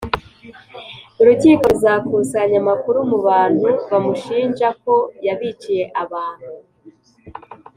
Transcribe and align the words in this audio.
Urukiko 1.21 1.63
ruzakusanya 1.71 2.57
amakuru 2.63 2.97
mu 3.09 3.17
bantu 3.27 3.67
bamushinja 3.89 4.67
ko 4.83 4.95
yabiciye 5.25 5.83
abantu 6.03 6.49